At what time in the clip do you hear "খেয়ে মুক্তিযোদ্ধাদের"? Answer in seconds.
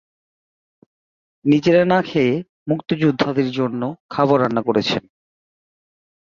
2.01-3.47